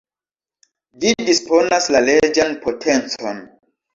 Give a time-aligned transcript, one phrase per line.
[1.03, 3.45] Ĝi disponas la leĝan potencon.